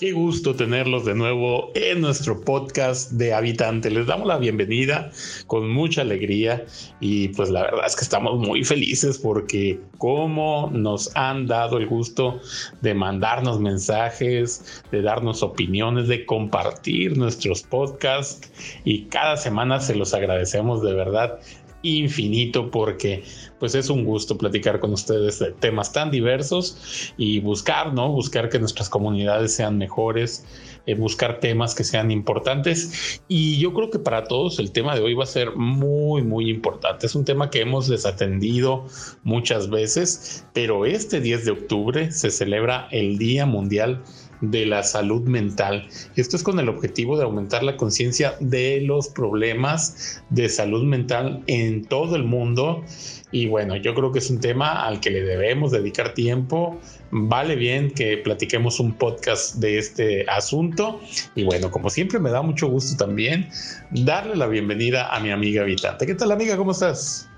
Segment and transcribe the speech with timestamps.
[0.00, 3.90] Qué gusto tenerlos de nuevo en nuestro podcast de Habitante.
[3.90, 5.10] Les damos la bienvenida
[5.46, 6.64] con mucha alegría
[7.00, 11.86] y pues la verdad es que estamos muy felices porque como nos han dado el
[11.86, 12.40] gusto
[12.80, 18.50] de mandarnos mensajes, de darnos opiniones, de compartir nuestros podcasts
[18.84, 21.40] y cada semana se los agradecemos de verdad
[21.82, 23.24] infinito porque
[23.58, 28.10] pues es un gusto platicar con ustedes de temas tan diversos y buscar, ¿no?
[28.10, 30.46] Buscar que nuestras comunidades sean mejores,
[30.86, 35.02] eh, buscar temas que sean importantes y yo creo que para todos el tema de
[35.02, 37.06] hoy va a ser muy, muy importante.
[37.06, 38.86] Es un tema que hemos desatendido
[39.22, 44.02] muchas veces, pero este 10 de octubre se celebra el Día Mundial
[44.40, 45.88] de la salud mental.
[46.16, 51.42] Esto es con el objetivo de aumentar la conciencia de los problemas de salud mental
[51.46, 52.84] en todo el mundo.
[53.32, 56.80] Y bueno, yo creo que es un tema al que le debemos dedicar tiempo.
[57.12, 61.00] Vale bien que platiquemos un podcast de este asunto.
[61.34, 63.48] Y bueno, como siempre me da mucho gusto también
[63.90, 66.06] darle la bienvenida a mi amiga Habitante.
[66.06, 66.56] ¿Qué tal amiga?
[66.56, 67.29] ¿Cómo estás?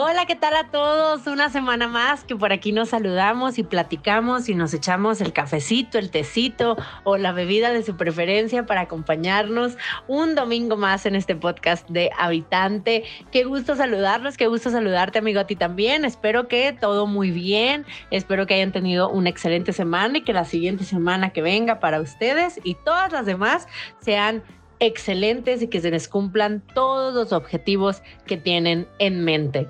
[0.00, 1.26] Hola, ¿qué tal a todos?
[1.26, 5.98] Una semana más que por aquí nos saludamos y platicamos y nos echamos el cafecito,
[5.98, 9.76] el tecito o la bebida de su preferencia para acompañarnos
[10.06, 13.02] un domingo más en este podcast de Habitante.
[13.32, 16.04] Qué gusto saludarlos, qué gusto saludarte amigo a ti también.
[16.04, 20.44] Espero que todo muy bien, espero que hayan tenido una excelente semana y que la
[20.44, 23.66] siguiente semana que venga para ustedes y todas las demás
[23.98, 24.44] sean
[24.80, 29.66] excelentes y que se les cumplan todos los objetivos que tienen en mente.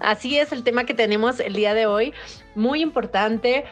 [0.00, 2.12] Así es el tema que tenemos el día de hoy,
[2.54, 3.64] muy importante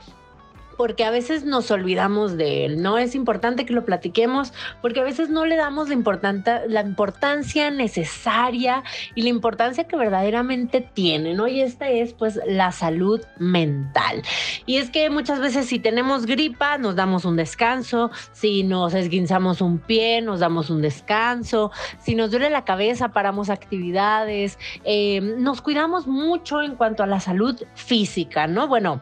[0.77, 2.99] porque a veces nos olvidamos de él, ¿no?
[2.99, 4.53] Es importante que lo platiquemos
[4.83, 8.83] porque a veces no le damos la, la importancia necesaria
[9.15, 11.49] y la importancia que verdaderamente tiene, ¿no?
[11.49, 14.23] Y esta es pues la salud mental.
[14.67, 19.61] Y es que muchas veces si tenemos gripa nos damos un descanso, si nos esguinzamos
[19.61, 25.62] un pie nos damos un descanso, si nos duele la cabeza paramos actividades, eh, nos
[25.62, 28.69] cuidamos mucho en cuanto a la salud física, ¿no?
[28.69, 29.00] Bueno,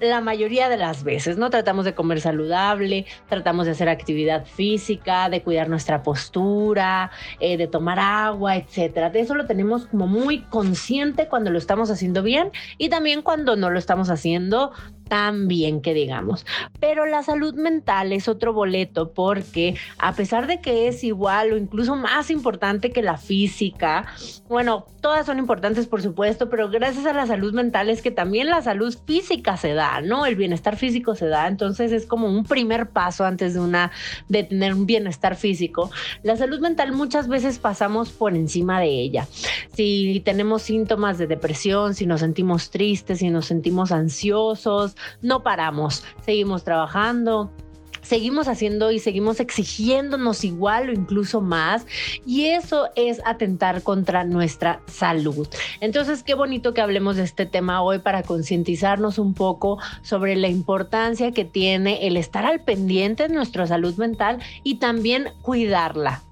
[0.00, 1.50] la mayoría de las veces, ¿no?
[1.50, 7.66] Tratamos de comer saludable, tratamos de hacer actividad física, de cuidar nuestra postura, eh, de
[7.66, 9.10] tomar agua, etcétera.
[9.10, 13.56] De eso lo tenemos como muy consciente cuando lo estamos haciendo bien y también cuando
[13.56, 14.72] no lo estamos haciendo
[15.12, 16.46] tan bien que digamos.
[16.80, 21.58] Pero la salud mental es otro boleto porque a pesar de que es igual o
[21.58, 24.06] incluso más importante que la física,
[24.48, 28.48] bueno, todas son importantes por supuesto, pero gracias a la salud mental es que también
[28.48, 30.24] la salud física se da, ¿no?
[30.24, 33.92] El bienestar físico se da, entonces es como un primer paso antes de una
[34.30, 35.90] de tener un bienestar físico.
[36.22, 39.28] La salud mental muchas veces pasamos por encima de ella.
[39.74, 46.04] Si tenemos síntomas de depresión, si nos sentimos tristes, si nos sentimos ansiosos, no paramos,
[46.24, 47.50] seguimos trabajando,
[48.02, 51.86] seguimos haciendo y seguimos exigiéndonos igual o incluso más
[52.26, 55.48] y eso es atentar contra nuestra salud.
[55.80, 60.48] Entonces, qué bonito que hablemos de este tema hoy para concientizarnos un poco sobre la
[60.48, 66.22] importancia que tiene el estar al pendiente de nuestra salud mental y también cuidarla.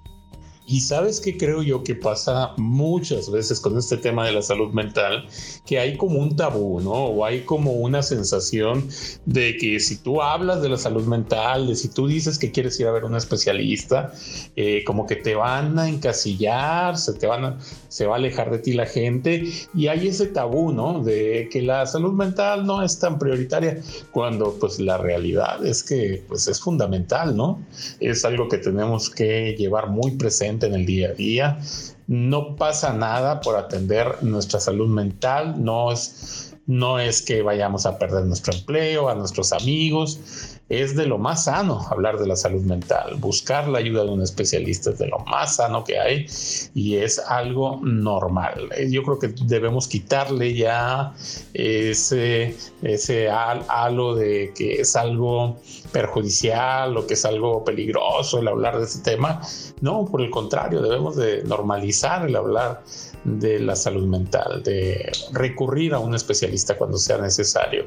[0.70, 4.72] Y sabes qué creo yo que pasa muchas veces con este tema de la salud
[4.72, 5.26] mental,
[5.66, 6.92] que hay como un tabú, ¿no?
[6.92, 8.88] O hay como una sensación
[9.26, 12.78] de que si tú hablas de la salud mental, de si tú dices que quieres
[12.78, 14.12] ir a ver un especialista,
[14.54, 17.58] eh, como que te van a encasillar, se te van a,
[17.88, 19.42] se va a alejar de ti la gente
[19.74, 21.02] y hay ese tabú, ¿no?
[21.02, 23.82] De que la salud mental no es tan prioritaria
[24.12, 27.60] cuando pues la realidad es que pues es fundamental, ¿no?
[27.98, 31.58] Es algo que tenemos que llevar muy presente en el día a día.
[32.06, 37.98] No pasa nada por atender nuestra salud mental, no es, no es que vayamos a
[37.98, 42.62] perder nuestro empleo, a nuestros amigos, es de lo más sano hablar de la salud
[42.62, 43.16] mental.
[43.18, 46.26] Buscar la ayuda de un especialista es de lo más sano que hay
[46.74, 48.68] y es algo normal.
[48.76, 51.12] Eh, yo creo que debemos quitarle ya
[51.54, 55.56] ese, ese halo de que es algo
[55.90, 59.40] perjudicial o que es algo peligroso el hablar de ese tema.
[59.80, 62.84] No, por el contrario, debemos de normalizar el hablar
[63.24, 67.86] de la salud mental, de recurrir a un especialista cuando sea necesario.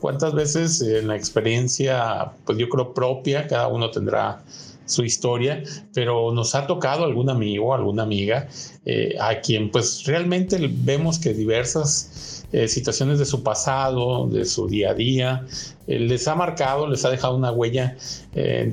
[0.00, 4.42] ¿Cuántas veces en la experiencia, pues yo creo propia, cada uno tendrá
[4.86, 8.48] su historia, pero nos ha tocado algún amigo, alguna amiga,
[8.84, 14.68] eh, a quien pues realmente vemos que diversas eh, situaciones de su pasado, de su
[14.68, 15.46] día a día,
[15.86, 17.96] eh, les ha marcado, les ha dejado una huella,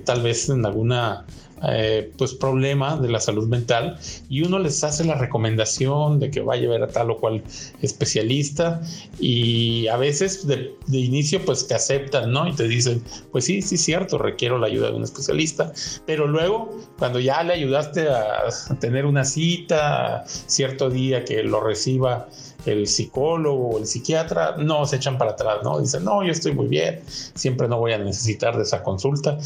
[0.06, 1.26] tal vez en alguna
[1.68, 3.98] eh, pues problema de la salud mental
[4.30, 7.44] y uno les hace la recomendación de que vaya a ver a tal o cual
[7.82, 8.82] especialista
[9.20, 12.48] y a veces de, inicio pues te aceptan, ¿no?
[12.48, 15.72] Y te dicen, pues sí, sí, cierto, requiero la ayuda de un especialista,
[16.06, 18.50] pero luego cuando ya le ayudaste a
[18.80, 22.28] tener una cita cierto día que lo reciba
[22.66, 25.80] el psicólogo o el psiquiatra, no se echan para atrás, ¿no?
[25.80, 29.38] Dicen, no, yo estoy muy bien, siempre no voy a necesitar de esa consulta.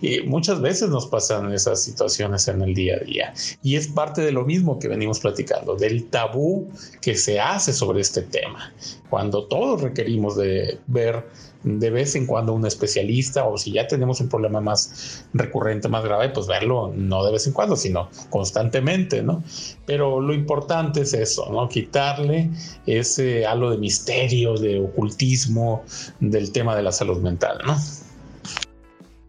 [0.00, 3.34] Y muchas veces nos pasan esas situaciones en el día a día.
[3.62, 6.68] Y es parte de lo mismo que venimos platicando, del tabú
[7.00, 8.72] que se hace sobre este tema.
[9.10, 11.26] Cuando todos requerimos de ver
[11.62, 16.04] de vez en cuando un especialista o si ya tenemos un problema más recurrente, más
[16.04, 19.42] grave, pues verlo no de vez en cuando, sino constantemente, ¿no?
[19.86, 21.68] Pero lo importante es eso, ¿no?
[21.68, 22.50] Quitarle
[22.86, 25.82] ese halo de misterio, de ocultismo
[26.20, 27.76] del tema de la salud mental, ¿no?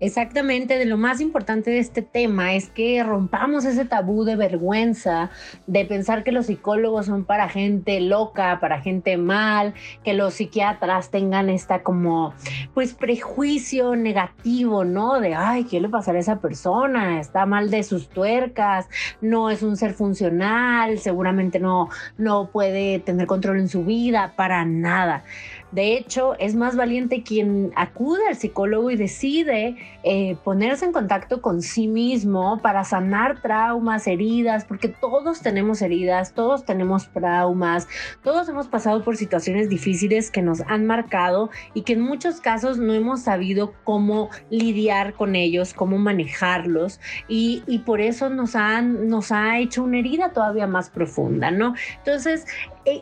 [0.02, 5.30] Exactamente, de lo más importante de este tema es que rompamos ese tabú de vergüenza,
[5.68, 9.74] de pensar que los psicólogos son para gente loca, para gente mal,
[10.06, 12.34] que los psiquiatras tengan esta como,
[12.74, 15.20] pues, prejuicio negativo, ¿no?
[15.20, 17.20] De, ay, ¿qué le pasará a esa persona?
[17.20, 18.88] Está mal de sus tuercas,
[19.20, 24.64] no es un ser funcional, seguramente no, no puede tener control en su vida, para
[24.64, 25.26] nada.
[25.72, 31.42] De hecho, es más valiente quien acude al psicólogo y decide eh, ponerse en contacto
[31.42, 37.88] con sí mismo para sanar traumas, heridas, porque todos tenemos heridas, todos tenemos traumas,
[38.24, 42.78] todos hemos pasado por situaciones difíciles que nos han marcado y que en muchos casos
[42.78, 49.32] no hemos sabido cómo lidiar con ellos, cómo manejarlos y, por eso nos, han, nos
[49.32, 51.76] ha hecho una herida todavía más profunda, ¿no?
[51.98, 52.46] Entonces,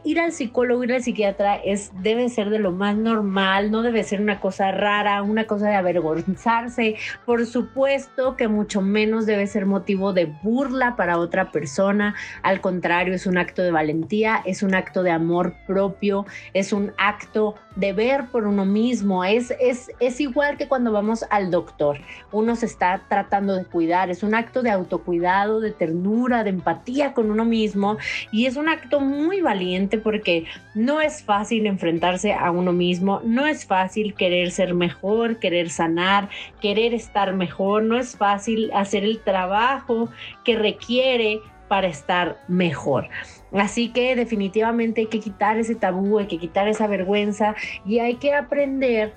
[0.04, 4.04] ir al psicólogo, ir al psiquiatra es, debe ser de lo más normal, no debe
[4.04, 6.96] ser una cosa rara, una cosa de avergonzarse.
[7.26, 12.16] Por supuesto que mucho menos debe ser motivo de burla para otra persona.
[12.44, 16.94] Al contrario, es un acto de valentía, es un acto de amor propio, es un
[16.98, 19.24] acto de ver por uno mismo.
[19.24, 22.00] Es, es, es igual que cuando vamos al doctor.
[22.32, 27.14] Uno se está tratando de cuidar, es un acto de autocuidado, de ternura, de empatía
[27.14, 27.98] con uno mismo
[28.32, 33.46] y es un acto muy valiente porque no es fácil enfrentarse a uno mismo, no
[33.46, 36.30] es fácil querer ser mejor, querer sanar,
[36.60, 40.10] querer estar mejor, no es fácil hacer el trabajo
[40.44, 43.10] que requiere para estar mejor.
[43.54, 47.56] Así que definitivamente hay que quitar ese tabú, hay que quitar esa vergüenza
[47.86, 49.14] y hay que aprender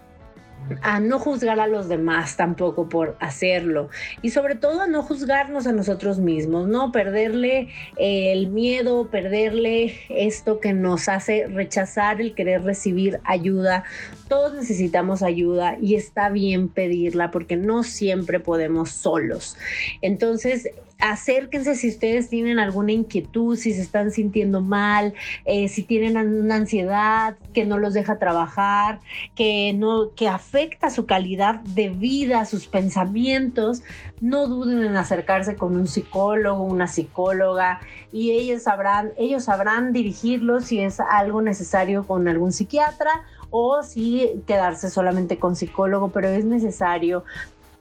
[0.82, 3.88] a no juzgar a los demás tampoco por hacerlo
[4.22, 9.94] y sobre todo a no juzgarnos a nosotros mismos, no perderle eh, el miedo, perderle
[10.08, 13.84] esto que nos hace rechazar el querer recibir ayuda.
[14.28, 19.56] Todos necesitamos ayuda y está bien pedirla porque no siempre podemos solos.
[20.02, 20.70] Entonces,
[21.00, 25.14] acérquense si ustedes tienen alguna inquietud, si se están sintiendo mal,
[25.44, 29.00] eh, si tienen una ansiedad que no los deja trabajar,
[29.34, 33.82] que no, que afecta su calidad de vida, sus pensamientos,
[34.20, 37.80] no duden en acercarse con un psicólogo, una psicóloga,
[38.12, 44.42] y ellos sabrán, ellos sabrán dirigirlos si es algo necesario con algún psiquiatra o si
[44.46, 47.24] quedarse solamente con psicólogo, pero es necesario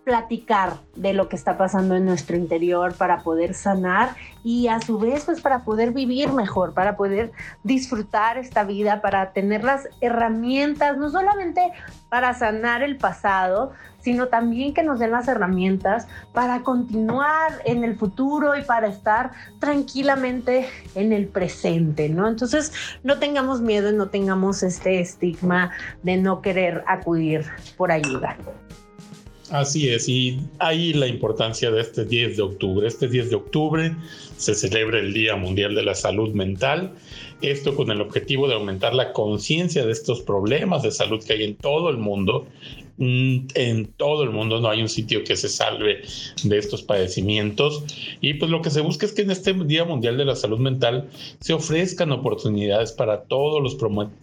[0.09, 4.97] platicar de lo que está pasando en nuestro interior para poder sanar y a su
[4.97, 7.31] vez pues para poder vivir mejor, para poder
[7.63, 11.61] disfrutar esta vida, para tener las herramientas, no solamente
[12.09, 17.95] para sanar el pasado, sino también que nos den las herramientas para continuar en el
[17.95, 19.29] futuro y para estar
[19.59, 22.27] tranquilamente en el presente, ¿no?
[22.27, 25.69] Entonces, no tengamos miedo, no tengamos este estigma
[26.01, 27.45] de no querer acudir
[27.77, 28.35] por ayuda.
[29.51, 32.87] Así es, y ahí la importancia de este 10 de octubre.
[32.87, 33.95] Este 10 de octubre
[34.37, 36.93] se celebra el Día Mundial de la Salud Mental,
[37.41, 41.43] esto con el objetivo de aumentar la conciencia de estos problemas de salud que hay
[41.43, 42.47] en todo el mundo
[42.99, 46.01] en todo el mundo no hay un sitio que se salve
[46.43, 47.83] de estos padecimientos
[48.19, 50.59] y pues lo que se busca es que en este Día Mundial de la Salud
[50.59, 53.75] Mental se ofrezcan oportunidades para todos los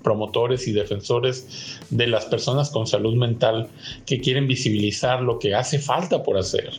[0.02, 3.68] promotores y defensores de las personas con salud mental
[4.04, 6.70] que quieren visibilizar lo que hace falta por hacer,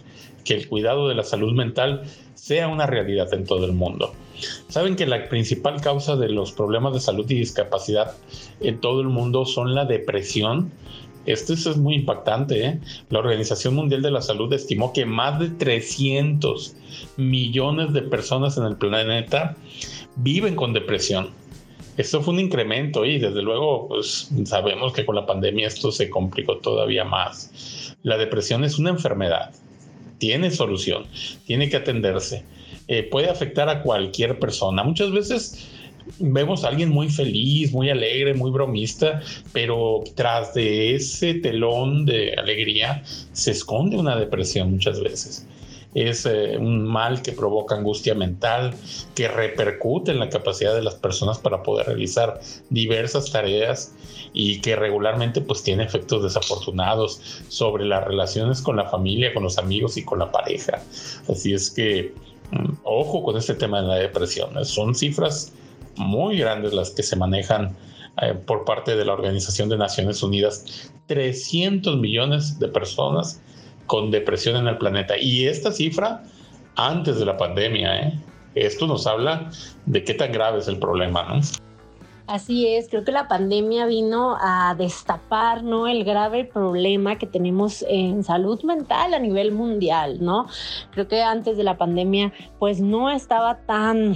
[0.43, 2.03] que el cuidado de la salud mental
[2.35, 4.13] sea una realidad en todo el mundo.
[4.69, 8.15] Saben que la principal causa de los problemas de salud y discapacidad
[8.59, 10.71] en todo el mundo son la depresión,
[11.27, 12.65] esto, es muy impactante.
[12.65, 12.79] ¿eh?
[13.09, 16.75] La Organización Mundial de la Salud estimó que más de 300
[17.17, 19.55] millones de personas en el planeta
[20.15, 21.29] viven con depresión.
[21.97, 26.09] Esto fue un incremento y desde luego pues, sabemos que con la pandemia esto se
[26.09, 27.95] complicó todavía más.
[28.03, 29.51] La depresión es una enfermedad
[30.17, 31.05] tiene solución,
[31.45, 32.43] tiene que atenderse.
[32.87, 34.83] Eh, puede afectar a cualquier persona.
[34.83, 35.67] Muchas veces
[36.19, 39.21] vemos a alguien muy feliz, muy alegre, muy bromista,
[39.53, 45.47] pero tras de ese telón de alegría se esconde una depresión muchas veces.
[45.93, 48.73] Es eh, un mal que provoca angustia mental,
[49.15, 53.93] que repercute en la capacidad de las personas para poder realizar diversas tareas
[54.33, 59.57] y que regularmente pues tiene efectos desafortunados sobre las relaciones con la familia, con los
[59.57, 60.83] amigos y con la pareja.
[61.29, 62.13] Así es que
[62.51, 64.63] mm, ojo con este tema de la depresión.
[64.65, 65.53] Son cifras
[65.97, 67.75] muy grandes las que se manejan
[68.21, 70.91] eh, por parte de la Organización de Naciones Unidas.
[71.07, 73.41] 300 millones de personas
[73.85, 75.17] con depresión en el planeta.
[75.17, 76.23] Y esta cifra
[76.75, 78.01] antes de la pandemia.
[78.01, 78.19] ¿eh?
[78.55, 79.49] Esto nos habla
[79.85, 81.41] de qué tan grave es el problema, ¿no?
[82.27, 85.87] Así es, creo que la pandemia vino a destapar ¿no?
[85.87, 90.45] el grave problema que tenemos en salud mental a nivel mundial, ¿no?
[90.91, 94.15] Creo que antes de la pandemia pues no estaba tan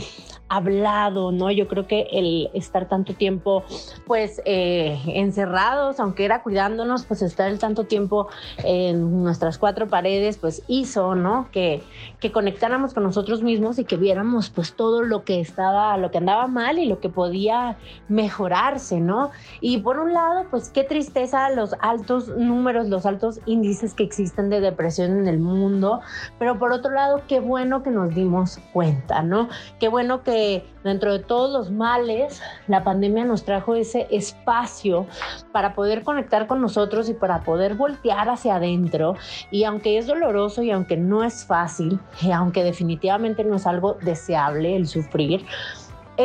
[0.51, 1.49] hablado, ¿no?
[1.49, 3.63] Yo creo que el estar tanto tiempo,
[4.05, 8.27] pues, eh, encerrados, aunque era cuidándonos, pues estar el tanto tiempo
[8.65, 11.47] en nuestras cuatro paredes, pues hizo, ¿no?
[11.53, 11.81] Que,
[12.19, 16.17] que conectáramos con nosotros mismos y que viéramos, pues, todo lo que estaba, lo que
[16.17, 17.77] andaba mal y lo que podía
[18.09, 19.31] mejorarse, ¿no?
[19.61, 24.49] Y por un lado, pues, qué tristeza los altos números, los altos índices que existen
[24.49, 26.01] de depresión en el mundo,
[26.37, 29.47] pero por otro lado, qué bueno que nos dimos cuenta, ¿no?
[29.79, 30.40] Qué bueno que
[30.83, 35.05] dentro de todos los males, la pandemia nos trajo ese espacio
[35.51, 39.15] para poder conectar con nosotros y para poder voltear hacia adentro.
[39.51, 43.97] Y aunque es doloroso y aunque no es fácil, y aunque definitivamente no es algo
[44.01, 45.45] deseable el sufrir,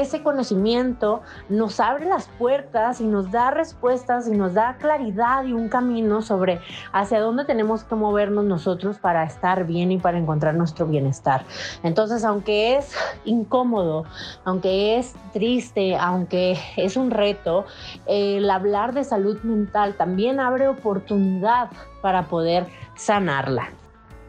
[0.00, 5.52] ese conocimiento nos abre las puertas y nos da respuestas y nos da claridad y
[5.52, 6.60] un camino sobre
[6.92, 11.44] hacia dónde tenemos que movernos nosotros para estar bien y para encontrar nuestro bienestar.
[11.82, 14.04] Entonces, aunque es incómodo,
[14.44, 17.64] aunque es triste, aunque es un reto,
[18.06, 23.70] el hablar de salud mental también abre oportunidad para poder sanarla.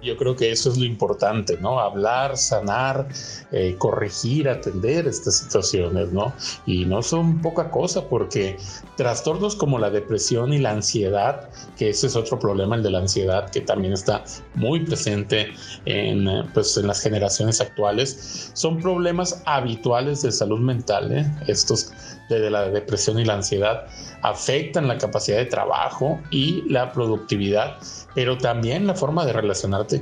[0.01, 1.79] Yo creo que eso es lo importante, ¿no?
[1.79, 3.07] Hablar, sanar,
[3.51, 6.33] eh, corregir, atender estas situaciones, ¿no?
[6.65, 8.57] Y no son poca cosa porque
[8.95, 12.99] trastornos como la depresión y la ansiedad, que ese es otro problema, el de la
[12.99, 14.23] ansiedad, que también está
[14.53, 15.51] muy presente
[15.85, 21.25] en, eh, pues, en las generaciones actuales, son problemas habituales de salud mental, ¿eh?
[21.47, 21.91] Estos
[22.29, 23.85] de la depresión y la ansiedad
[24.21, 27.77] afectan la capacidad de trabajo y la productividad,
[28.13, 29.33] pero también la forma de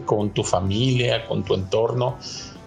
[0.06, 2.18] con tu familia, con tu entorno.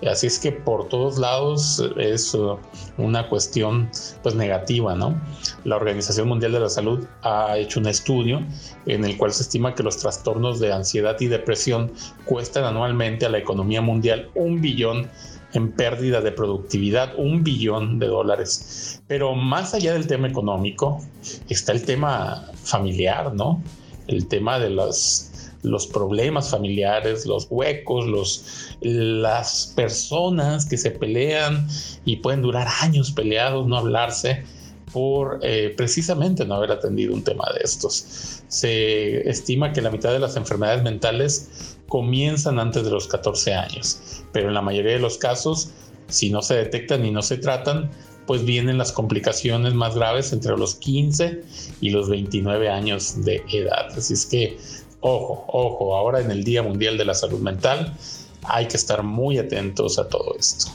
[0.06, 2.56] Así es que por todos lados es uh,
[2.98, 3.90] una cuestión
[4.22, 5.20] pues negativa, ¿no?
[5.64, 8.40] La Organización Mundial de la Salud ha hecho un estudio
[8.86, 11.90] en el cual se estima que los trastornos de ansiedad y depresión
[12.26, 15.08] cuestan anualmente a la economía mundial un billón
[15.52, 19.02] en pérdida de productividad, un billón de dólares.
[19.08, 21.00] Pero más allá del tema económico,
[21.48, 23.62] está el tema familiar, ¿no?
[24.06, 25.27] El tema de los,
[25.62, 31.66] los problemas familiares, los huecos, los, las personas que se pelean
[32.04, 34.44] y pueden durar años peleados, no hablarse
[34.92, 38.42] por eh, precisamente no haber atendido un tema de estos.
[38.48, 44.24] Se estima que la mitad de las enfermedades mentales comienzan antes de los 14 años,
[44.32, 45.70] pero en la mayoría de los casos,
[46.08, 47.90] si no se detectan y no se tratan,
[48.26, 51.42] pues vienen las complicaciones más graves entre los 15
[51.80, 53.88] y los 29 años de edad.
[53.96, 54.58] Así es que,
[55.00, 57.96] ojo, ojo, ahora en el Día Mundial de la Salud Mental
[58.44, 60.70] hay que estar muy atentos a todo esto.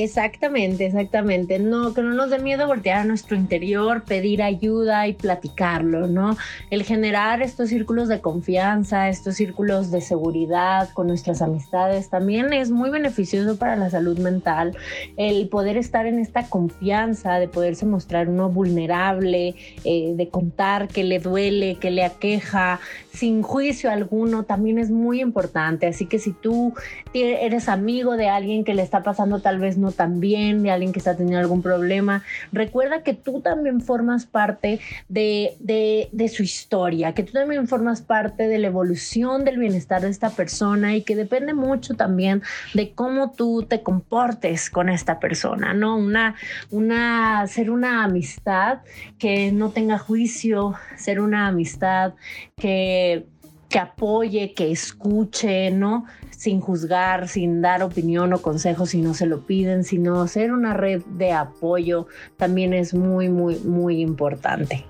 [0.00, 1.58] Exactamente, exactamente.
[1.58, 6.36] No, que no nos dé miedo voltear a nuestro interior, pedir ayuda y platicarlo, ¿no?
[6.70, 12.70] El generar estos círculos de confianza, estos círculos de seguridad con nuestras amistades también es
[12.70, 14.76] muy beneficioso para la salud mental.
[15.16, 21.02] El poder estar en esta confianza, de poderse mostrar uno vulnerable, eh, de contar que
[21.02, 22.78] le duele, que le aqueja,
[23.12, 25.88] sin juicio alguno, también es muy importante.
[25.88, 26.74] Así que si tú
[27.12, 30.98] eres amigo de alguien que le está pasando tal vez no también, de alguien que
[30.98, 32.22] está teniendo algún problema.
[32.52, 38.48] Recuerda que tú también formas parte de, de, su historia, que tú también formas parte
[38.48, 42.42] de la evolución del bienestar de esta persona y que depende mucho también
[42.74, 45.96] de cómo tú te comportes con esta persona, ¿no?
[45.96, 46.34] Una,
[46.70, 48.80] una, ser una amistad
[49.18, 52.14] que no tenga juicio, ser una amistad
[52.56, 53.26] que
[53.68, 56.06] que apoye, que escuche, ¿no?
[56.38, 60.72] Sin juzgar, sin dar opinión o consejo si no se lo piden, sino ser una
[60.72, 64.84] red de apoyo también es muy, muy, muy importante.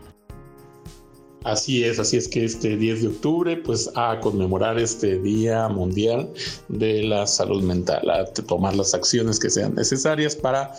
[1.44, 6.28] Así es, así es que este 10 de octubre, pues a conmemorar este Día Mundial
[6.68, 10.72] de la Salud Mental, a tomar las acciones que sean necesarias para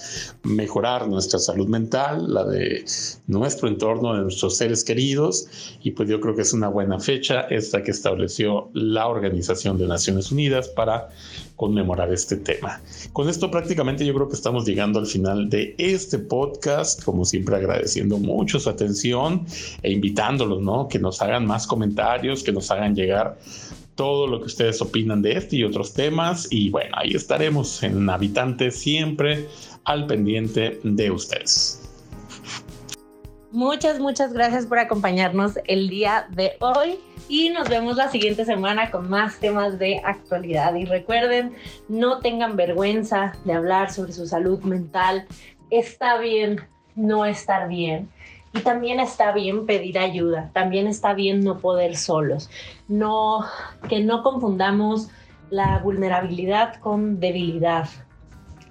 [0.44, 2.84] mejorar nuestra salud mental, la de
[3.28, 5.48] nuestro entorno, de nuestros seres queridos,
[5.82, 9.88] y pues yo creo que es una buena fecha esta que estableció la Organización de
[9.88, 11.10] Naciones Unidas para
[11.60, 12.82] conmemorar este tema.
[13.12, 17.58] Con esto prácticamente yo creo que estamos llegando al final de este podcast, como siempre
[17.58, 19.46] agradeciendo mucho su atención
[19.84, 20.59] e invitándolos,
[20.90, 23.38] Que nos hagan más comentarios, que nos hagan llegar
[23.96, 26.48] todo lo que ustedes opinan de este y otros temas.
[26.52, 29.48] Y bueno, ahí estaremos en Habitante siempre
[29.84, 31.90] al pendiente de ustedes.
[33.52, 38.92] Muchas, muchas gracias por acompañarnos el día de hoy y nos vemos la siguiente semana
[38.92, 40.76] con más temas de actualidad.
[40.76, 41.56] Y recuerden,
[41.88, 45.26] no tengan vergüenza de hablar sobre su salud mental.
[45.72, 46.62] Está bien
[46.96, 48.10] no estar bien.
[48.54, 52.50] Y también está bien pedir ayuda, también está bien no poder solos.
[52.88, 53.46] No
[53.88, 55.10] que no confundamos
[55.50, 57.88] la vulnerabilidad con debilidad.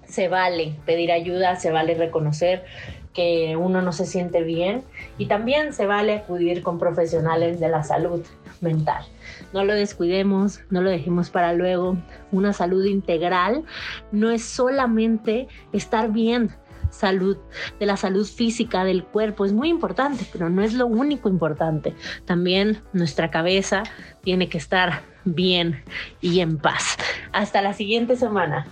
[0.05, 2.65] Se vale pedir ayuda, se vale reconocer
[3.13, 4.85] que uno no se siente bien
[5.19, 8.25] y también se vale acudir con profesionales de la salud
[8.61, 9.05] mental.
[9.53, 11.97] No lo descuidemos, no lo dejemos para luego.
[12.33, 13.65] Una salud integral
[14.13, 16.51] no es solamente estar bien,
[16.91, 17.37] salud,
[17.79, 21.95] de la salud física del cuerpo es muy importante, pero no es lo único importante.
[22.25, 23.83] También nuestra cabeza
[24.23, 25.83] tiene que estar bien
[26.21, 26.97] y en paz.
[27.33, 28.67] Hasta la siguiente semana.